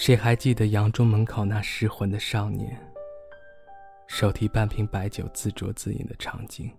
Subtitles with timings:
[0.00, 2.74] 谁还记得杨中门口那失魂的少年，
[4.06, 6.70] 手提半瓶白酒自酌自饮的场景？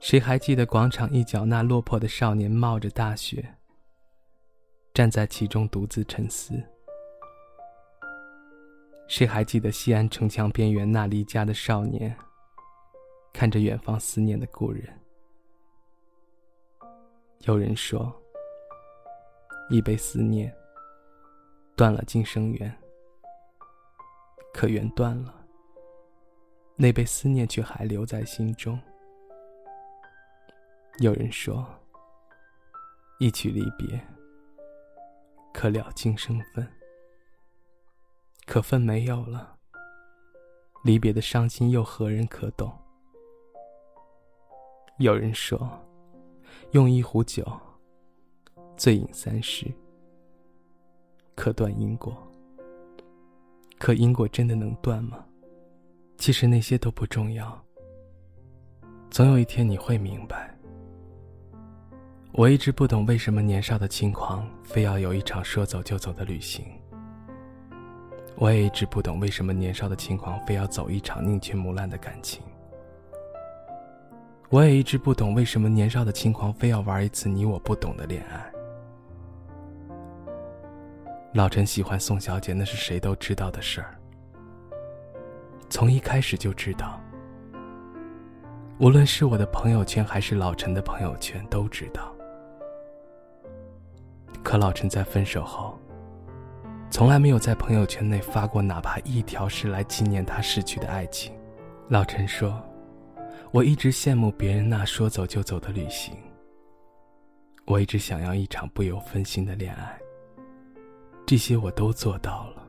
[0.00, 3.54] 谁还记得广场一角那落魄的少年冒着大雪，
[4.92, 6.60] 站在其中独自沉思？
[9.06, 12.16] 谁还记得西安城墙边缘那离家的少年，
[13.32, 14.92] 看着远方思念的故人？
[17.42, 18.12] 有人说，
[19.70, 20.52] 一杯思念。
[21.74, 22.72] 断了今生缘，
[24.52, 25.34] 可缘断了，
[26.76, 28.78] 那杯思念却还留在心中。
[30.98, 31.66] 有人说，
[33.18, 33.98] 一曲离别，
[35.54, 36.68] 可了今生分，
[38.46, 39.56] 可分没有了，
[40.84, 42.70] 离别的伤心又何人可懂？
[44.98, 45.82] 有人说，
[46.72, 47.44] 用一壶酒，
[48.76, 49.66] 醉饮三十。
[51.34, 52.16] 可断因果，
[53.78, 55.24] 可因果真的能断吗？
[56.18, 57.60] 其实那些都不重要。
[59.10, 60.54] 总有一天你会明白。
[62.32, 66.64] 我一直不懂为什么年少的轻狂非要有一场说走就走的旅行。
[68.36, 72.42] 我也一直不懂为什么年少的轻狂非要走一场宁缺毋滥的感情。
[74.48, 78.51] 我也一直不懂为什么年少的轻狂非要玩一次你我不懂的恋爱。
[81.34, 83.98] 老陈喜欢宋小姐，那是谁都知道的事儿。
[85.70, 87.00] 从一开始就知道，
[88.78, 92.14] 无论是我的朋友圈还是老陈的朋友圈，都知道。
[94.42, 95.78] 可老陈在分手后，
[96.90, 101.34] 从来没有在朋友圈内发过哪怕一条是来纪念他逝去的爱情。
[101.88, 102.62] 老陈说
[103.52, 106.14] ：“我一直羡慕别人那说走就走的旅行，
[107.64, 109.98] 我一直想要一场不由分心的恋爱。”
[111.24, 112.62] 这些我都做到了，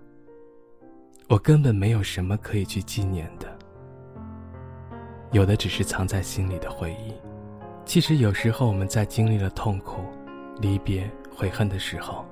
[1.28, 3.48] 我根本没有什么可以去纪念的，
[5.32, 7.14] 有的只是藏在心里的回忆。
[7.86, 10.02] 其实有时候我们在经历了痛苦、
[10.62, 12.24] 离别、悔恨的时候，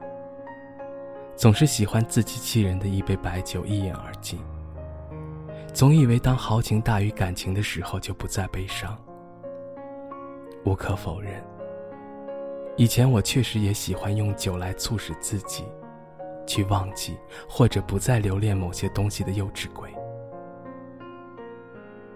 [1.35, 4.39] 总是喜欢自欺欺人的一杯白酒一饮而尽，
[5.73, 8.97] 总以为当豪情大于感情的时候就不再悲伤。
[10.63, 11.43] 无可否认，
[12.77, 15.65] 以前我确实也喜欢用酒来促使自己。
[16.46, 19.90] 去忘记或者不再留恋某些东西的幼稚鬼。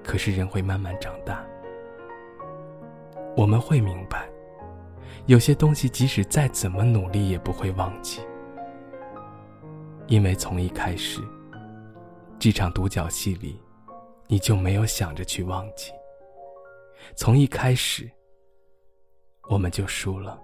[0.03, 1.43] 可是人会慢慢长大，
[3.35, 4.29] 我们会明白，
[5.25, 8.21] 有些东西即使再怎么努力也不会忘记，
[10.07, 11.21] 因为从一开始，
[12.37, 13.59] 这场独角戏里，
[14.27, 15.91] 你就没有想着去忘记。
[17.15, 18.09] 从一开始，
[19.49, 20.39] 我们就输了。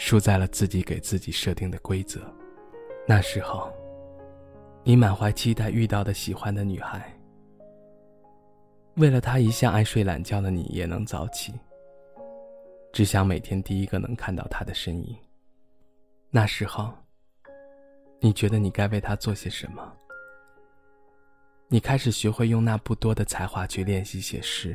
[0.00, 2.22] 输在了自己给自己设定的规则。
[3.06, 3.70] 那时候，
[4.82, 7.14] 你满怀期待遇到的喜欢的女孩，
[8.94, 11.52] 为了她一向爱睡懒觉的你也能早起，
[12.94, 15.14] 只想每天第一个能看到她的身影。
[16.30, 16.90] 那时候，
[18.20, 19.94] 你觉得你该为她做些什么？
[21.68, 24.74] 你开始学会用那不多的才华去练习写诗，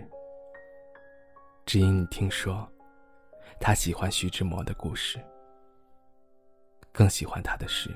[1.66, 2.72] 只因你听说。
[3.60, 5.20] 他喜欢徐志摩的故事，
[6.92, 7.90] 更喜欢他的诗。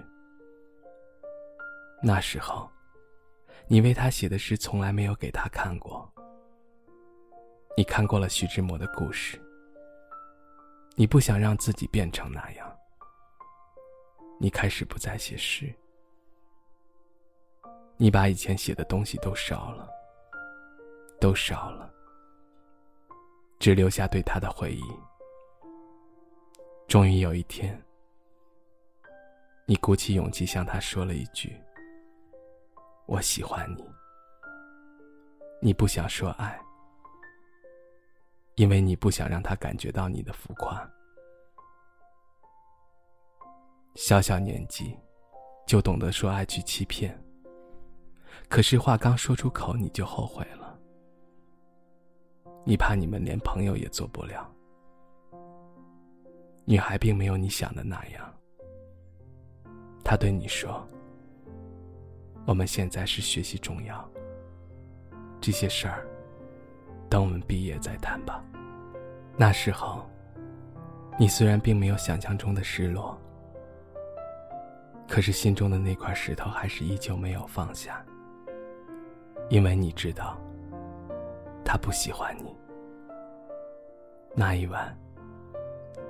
[2.01, 2.69] 那时候，
[3.67, 6.11] 你为他写的诗从来没有给他看过。
[7.77, 9.39] 你看过了徐志摩的故事，
[10.95, 12.77] 你不想让自己变成那样，
[14.39, 15.73] 你开始不再写诗，
[17.95, 19.87] 你把以前写的东西都烧了，
[21.19, 21.93] 都烧了，
[23.59, 24.83] 只留下对他的回忆。
[26.89, 27.79] 终于有一天，
[29.67, 31.55] 你鼓起勇气向他说了一句
[33.05, 33.87] ：“我喜欢你。”
[35.61, 36.59] 你不想说爱，
[38.55, 40.89] 因为你不想让他感觉到你的浮夸。
[43.93, 44.97] 小小年纪，
[45.67, 47.15] 就懂得说爱去欺骗。
[48.47, 50.75] 可是话刚说出口，你就后悔了。
[52.65, 54.51] 你怕你们连朋友也做不了。
[56.69, 58.31] 女孩并没有你想的那样。
[60.03, 60.87] 她对你说
[62.45, 64.07] ：“我们现在是学习重要，
[65.41, 66.05] 这些事儿，
[67.09, 68.45] 等我们毕业再谈吧。”
[69.35, 70.07] 那时候，
[71.17, 73.19] 你虽然并没有想象中的失落，
[75.07, 78.05] 可是心中的那块石头还是依旧没有放下，
[79.49, 80.39] 因为你知道，
[81.65, 82.55] 他不喜欢你。
[84.35, 84.95] 那一晚。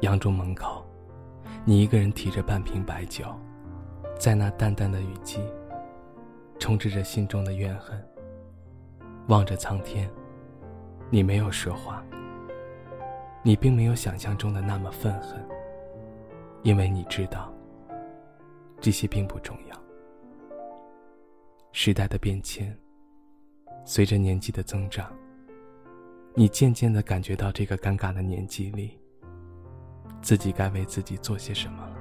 [0.01, 0.85] 扬州门口，
[1.65, 3.25] 你一个人提着半瓶白酒，
[4.17, 5.41] 在那淡淡的雨季，
[6.57, 8.01] 充斥着心中的怨恨。
[9.27, 10.09] 望着苍天，
[11.09, 12.03] 你没有说话。
[13.41, 15.39] 你并没有想象中的那么愤恨，
[16.61, 17.53] 因为你知道，
[18.81, 19.81] 这些并不重要。
[21.71, 22.77] 时代的变迁，
[23.85, 25.13] 随着年纪的增长，
[26.33, 28.99] 你渐渐的感觉到这个尴尬的年纪里，
[30.21, 31.95] 自己该为自己做些什么了。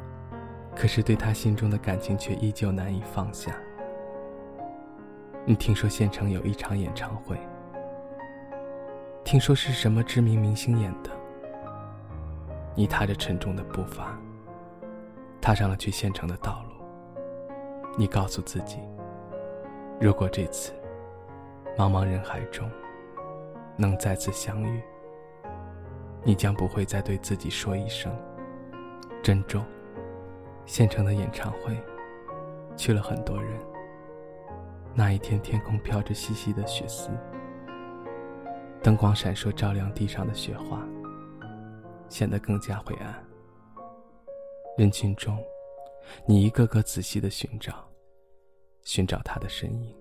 [0.77, 3.53] 可是对他心中的感情却依旧难以放下。
[5.45, 7.37] 你听说县城有一场演唱会，
[9.25, 11.11] 听说是什么知名明星演的。
[12.77, 14.17] 你踏着沉重的步伐，
[15.41, 16.85] 踏上了去县城的道路。
[17.97, 18.79] 你告诉自己，
[20.01, 20.73] 如果这次
[21.77, 22.71] 茫茫人海中
[23.77, 24.81] 能再次相遇，
[26.25, 28.15] 你将不会再对自己说一声
[29.23, 29.65] “珍重”。
[30.67, 31.77] 县城的演唱会
[32.77, 33.59] 去了很多人。
[34.95, 37.11] 那一天，天空飘着细细的雪丝，
[38.83, 40.87] 灯光闪烁，照亮地上的雪花。
[42.11, 43.23] 显得更加灰暗。
[44.79, 45.39] 人群中，
[46.27, 47.87] 你一个个仔细的寻找，
[48.81, 49.95] 寻找他的身影，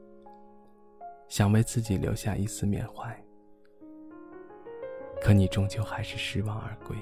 [1.27, 3.26] 想为自己留下一丝缅怀。
[5.27, 6.95] 可你终究还是失望而归。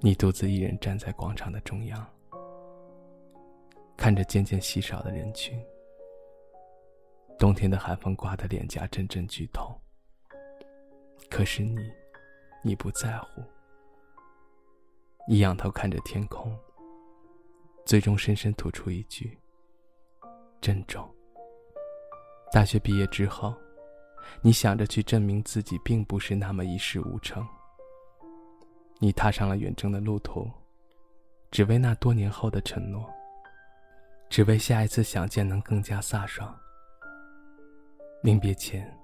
[0.00, 2.06] 你独自一人站在广场的中央，
[3.96, 5.58] 看着渐渐稀少的人群。
[7.38, 9.74] 冬天的寒风刮得脸颊阵阵剧痛。
[11.30, 11.90] 可是你。
[12.62, 13.42] 你不在乎，
[15.26, 16.54] 你仰头看着天空，
[17.86, 19.38] 最终深深吐出一句
[20.60, 21.08] ：“珍重。”
[22.52, 23.54] 大学毕业之后，
[24.42, 27.46] 你想着去证明自己并不是那么一事无成。
[28.98, 30.50] 你踏上了远征的路途，
[31.50, 33.08] 只为那多年后的承诺，
[34.28, 36.54] 只为下一次相见能更加飒爽。
[38.22, 38.94] 临别前，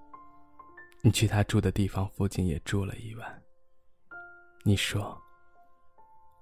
[1.03, 3.43] 你去他住的地方附近也住了一晚。
[4.62, 5.19] 你说：“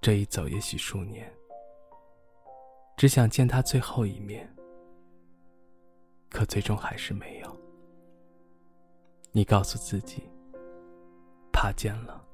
[0.02, 1.32] 这一走也许数年，
[2.96, 4.50] 只想见他最后一面。
[6.30, 7.53] 可最终还是没有。
[9.36, 10.22] 你告诉自己，
[11.52, 12.24] 怕见了，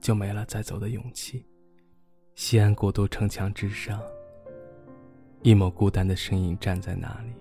[0.00, 1.44] 就没了再走的勇气。
[2.34, 4.00] 西安古都城墙之上，
[5.42, 7.34] 一抹孤单的身影站在那里。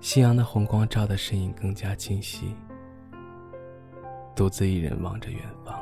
[0.00, 2.56] 夕阳的红光照的身影更加清晰。”
[4.34, 5.78] 独自一人望着远方，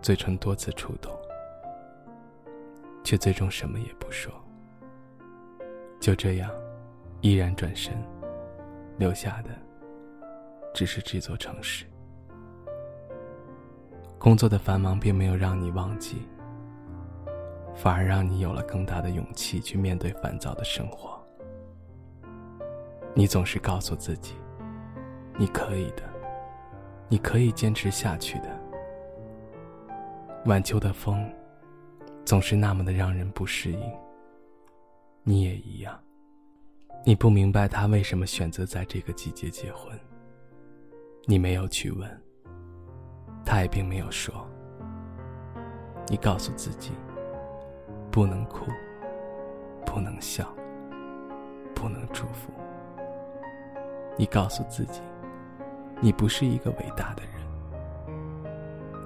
[0.00, 1.12] 嘴唇多次触动，
[3.02, 4.32] 却最终什么也不说。
[5.98, 6.48] 就这样，
[7.20, 7.92] 毅然转身，
[8.96, 9.50] 留下的
[10.72, 11.84] 只是这座城市。
[14.18, 16.26] 工作的繁忙并没有让你忘记，
[17.74, 21.22] 反而让你有了更大的勇气去面对烦躁的生活。
[23.14, 24.34] 你总是告诉自己，
[25.38, 26.02] 你可以的。
[27.06, 28.48] 你可以坚持下去的。
[30.46, 31.30] 晚秋的风，
[32.24, 33.92] 总是那么的让人不适应。
[35.22, 36.02] 你也一样，
[37.06, 39.92] 你不明白他为什么选择在这个季节结婚。
[41.26, 42.22] 你没有去问，
[43.44, 44.34] 他也并没有说。
[46.08, 46.92] 你告诉自己，
[48.10, 48.64] 不能哭，
[49.84, 50.48] 不能笑，
[51.74, 52.50] 不能祝福。
[54.16, 55.00] 你告诉自己。
[56.00, 57.32] 你不是一个伟大的人，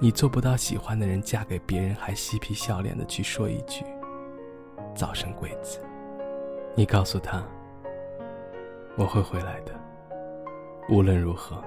[0.01, 3.85] 你做不到喜欢的人嫁给别人还嬉皮笑脸的去说一句
[4.95, 5.79] “早生贵子”。
[6.75, 7.41] 你告诉他
[8.99, 9.73] ：“我会回来的，
[10.89, 11.63] 无论如何。”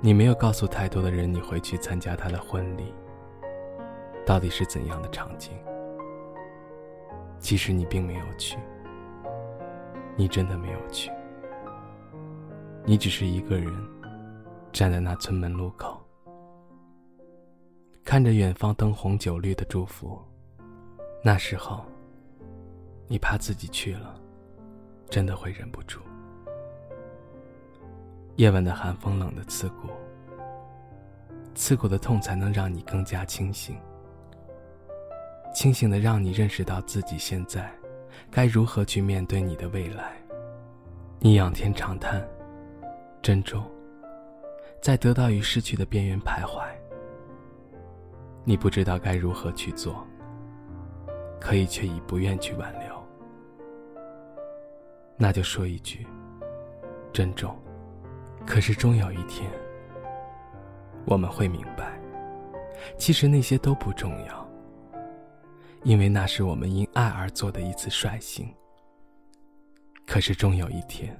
[0.00, 2.94] 你没有告诉太多的人你会去参加他的婚礼，
[4.24, 5.52] 到底是怎样的场景？
[7.40, 8.56] 其实你并没有去，
[10.14, 11.10] 你真的没有去。
[12.84, 13.72] 你只是一个人，
[14.72, 16.00] 站在那村门路口，
[18.04, 20.20] 看着远方灯红酒绿的祝福。
[21.20, 21.84] 那时候，
[23.08, 24.14] 你怕自己去了，
[25.12, 26.00] 真的会忍不住。
[28.36, 29.90] 夜晚的寒风冷的刺骨，
[31.54, 33.76] 刺骨的痛才能让你更加清醒，
[35.54, 37.70] 清醒的让你认识到自己现在
[38.30, 40.14] 该如何去面对你的未来。
[41.20, 42.26] 你仰天长叹。
[43.20, 43.62] 珍重，
[44.80, 46.64] 在得到与失去的边缘徘徊。
[48.44, 50.04] 你不知道该如何去做，
[51.38, 52.91] 可以却已不愿去挽留。
[55.16, 56.06] 那就说一句：
[57.12, 57.56] 珍重。
[58.44, 59.48] 可是终有一天，
[61.04, 62.00] 我们会明白，
[62.98, 64.48] 其实那些都不重要，
[65.84, 68.52] 因为那是我们因爱而做的一次率性。
[70.04, 71.16] 可是终有一天，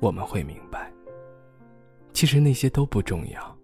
[0.00, 0.90] 我们会明白，
[2.12, 3.56] 其实那些都不重要，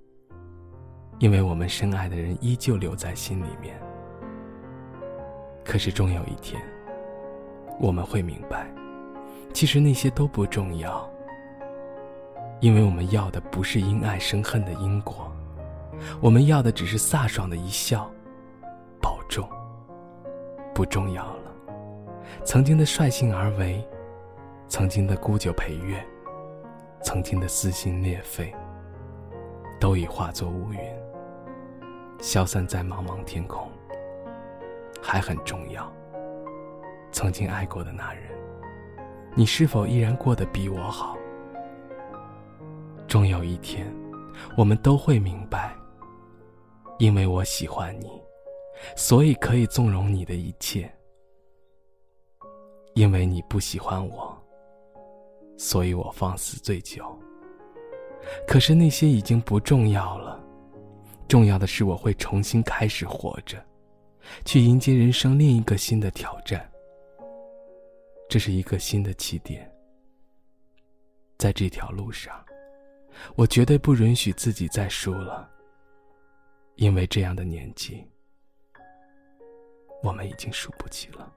[1.18, 3.76] 因为我们深爱的人依旧留在心里面。
[5.64, 6.62] 可是终有一天，
[7.80, 8.73] 我们会明白，
[9.53, 11.09] 其实那些都不重要，
[12.61, 15.33] 因为我们要的不是因爱生恨的因果，
[16.21, 18.11] 我们要的只是飒爽的一笑。
[19.00, 19.49] 保重，
[20.75, 21.53] 不重要了。
[22.45, 23.87] 曾经的率性而为，
[24.69, 26.05] 曾经的沽酒陪月，
[27.03, 28.53] 曾经的撕心裂肺，
[29.79, 30.81] 都已化作乌云，
[32.21, 33.71] 消散在茫茫天空。
[35.00, 35.91] 还很重要。
[37.12, 38.23] 曾经爱过的那人，
[39.38, 41.14] 你是否依然过得比我好？
[43.07, 43.87] 终有一天，
[44.57, 45.76] 我们都会明白，
[46.99, 48.09] 因为我喜欢你，
[48.97, 50.88] 所以可以纵容你的一切；
[52.95, 54.35] 因为你不喜欢我，
[55.59, 57.05] 所以我放肆醉酒。
[58.49, 60.43] 可是那些已经不重要了，
[61.28, 63.62] 重要的是我会重新开始活着。
[64.47, 66.66] 去迎接人生另一个新的挑战。
[68.28, 69.71] 这是一个新的起点。
[71.38, 72.45] 在这条路上，
[73.35, 75.50] 我绝对不允许自己再输了。
[76.76, 78.06] 因为这样的年纪，
[80.02, 81.36] 我们已经输不起了。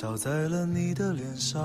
[0.00, 1.60] 照在了你的脸上。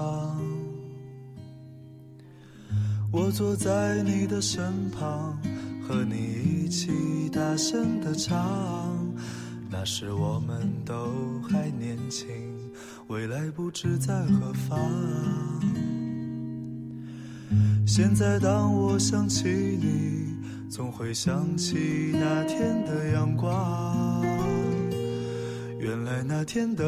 [3.10, 5.40] 我坐在你的身旁，
[5.88, 8.38] 和你一起大声的唱。
[9.70, 11.14] 那时我们都
[11.50, 12.28] 还年轻，
[13.08, 14.78] 未来不知在何方。
[17.88, 24.22] 现在当我想起你，总会想起那天的阳光。
[25.80, 26.84] 原来那天的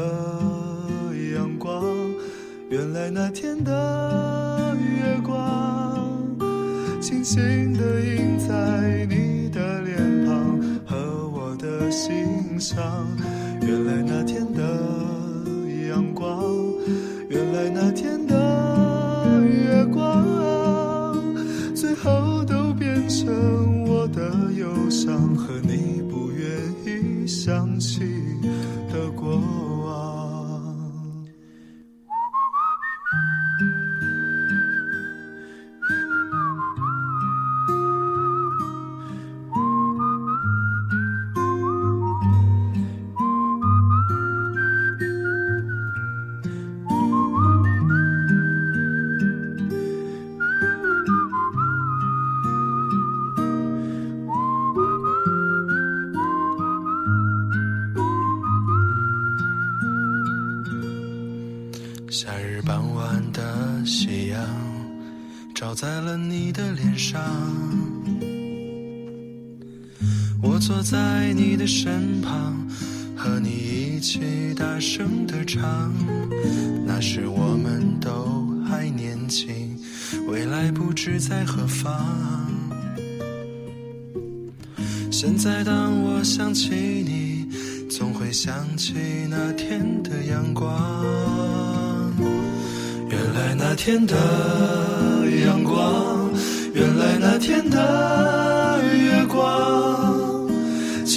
[1.34, 1.84] 阳光，
[2.68, 6.36] 原来那天的月光，
[7.00, 12.78] 轻轻地印在你的脸庞和我的心上。
[13.62, 14.62] 原来那天的
[15.88, 16.42] 阳光，
[17.28, 21.34] 原来那天的月光，
[21.74, 25.77] 最后都变成我的忧伤和你
[70.68, 72.54] 坐在你的身旁，
[73.16, 75.90] 和你一起大声的唱。
[76.84, 79.48] 那时我们都还年轻，
[80.26, 81.90] 未来不知在何方。
[85.10, 87.48] 现在当我想起你，
[87.88, 88.92] 总会想起
[89.30, 90.68] 那天的阳光。
[93.08, 94.14] 原来那天的
[95.46, 96.30] 阳光，
[96.74, 100.07] 原来那天的月光，